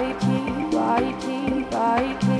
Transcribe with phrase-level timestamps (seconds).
[0.00, 0.14] Bye,
[1.20, 2.39] P, Bye,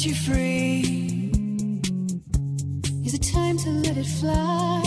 [0.00, 1.30] set you free?
[3.04, 4.82] Is it time to let it fly?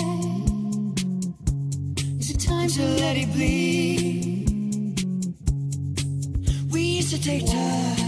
[2.19, 4.49] Is it time to let it bleed?
[6.71, 8.02] We used to take time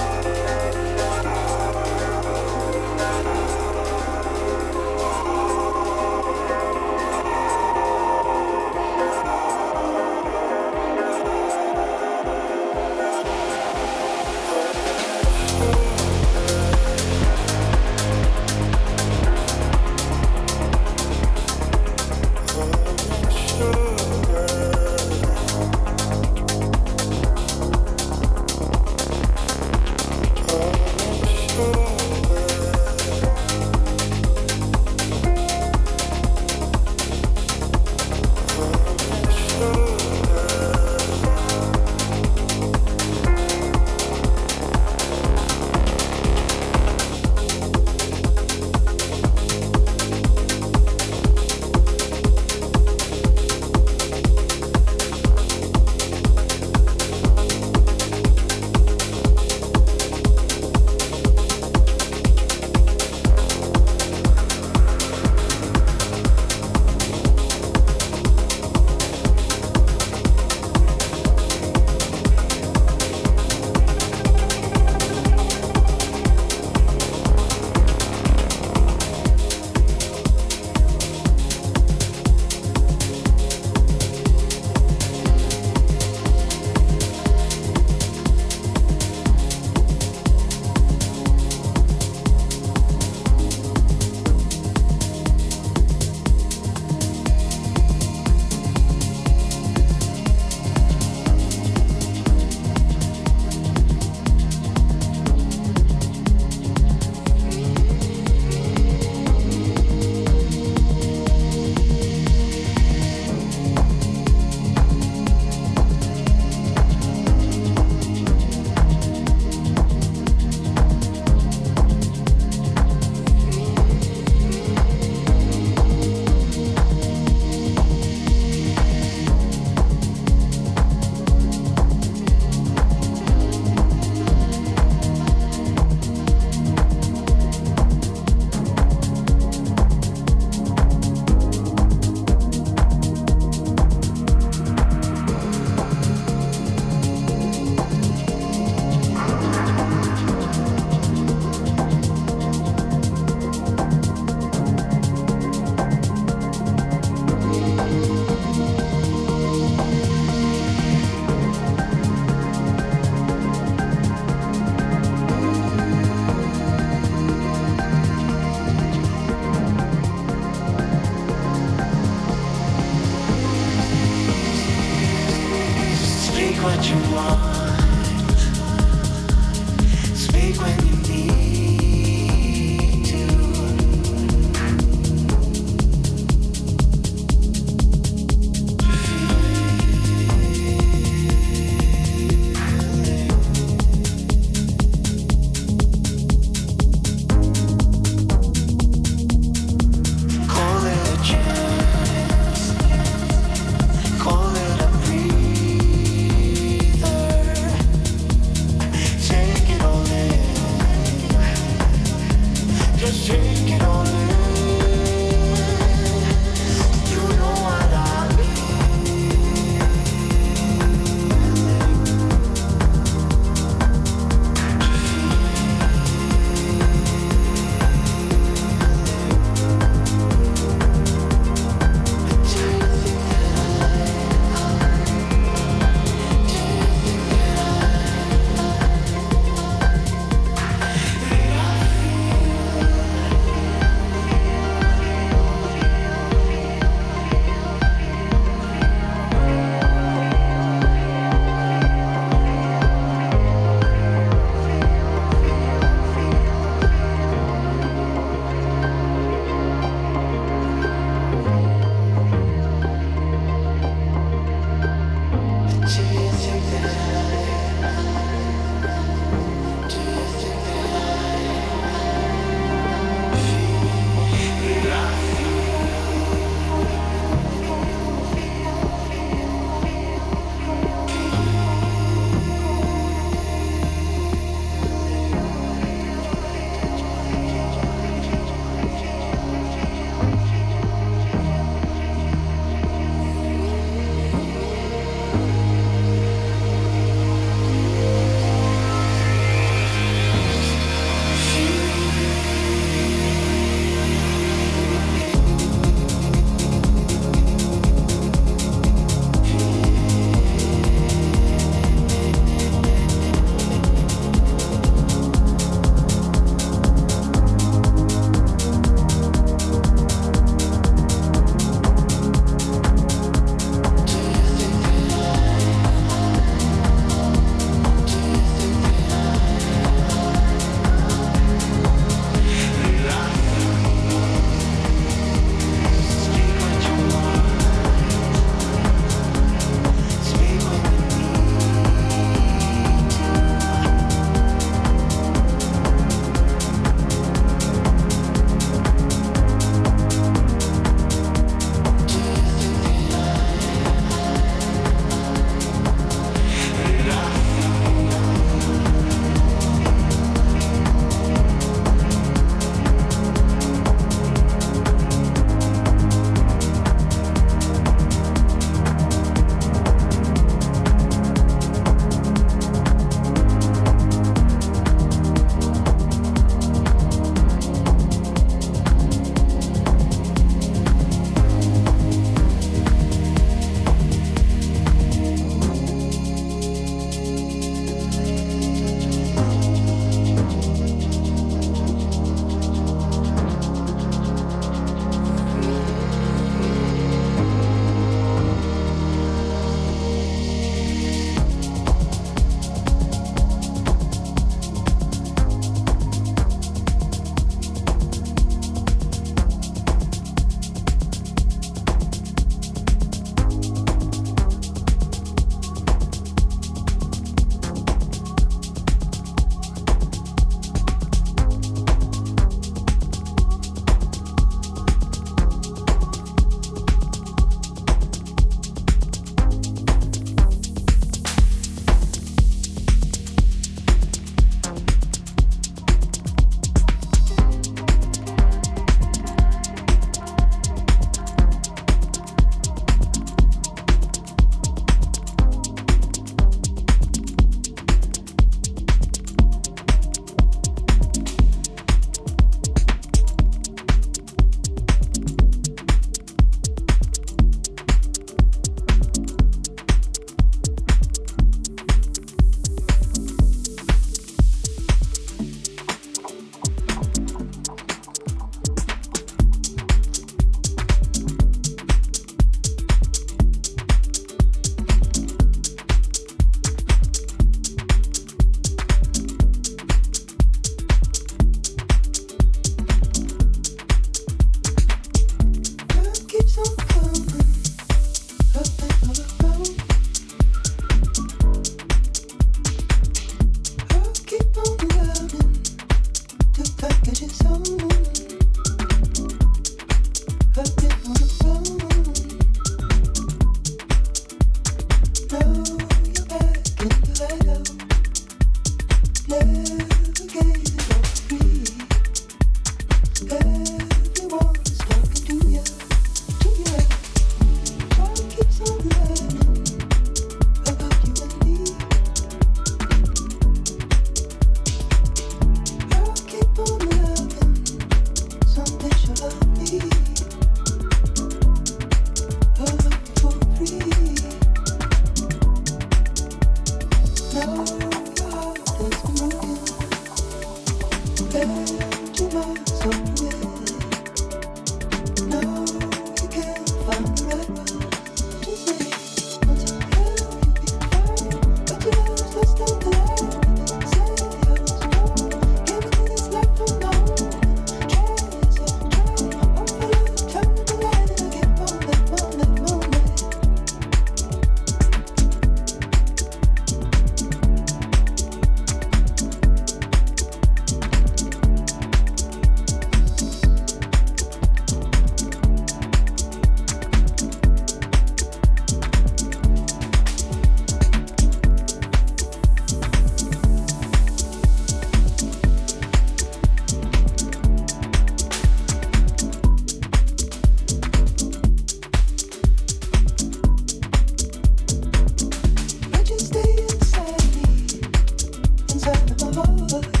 [598.81, 600.00] set the love